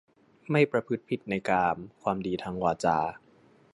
[0.51, 2.97] ไม่ประพฤติผิดในกาม ความดีทางวาจา